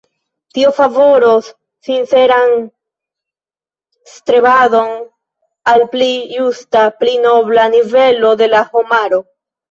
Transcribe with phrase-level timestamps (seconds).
[0.57, 1.49] Tio favoros
[1.87, 2.53] sinceran
[4.13, 4.95] strebadon
[5.73, 9.21] al pli justa, pli nobla nivelo de la homaro.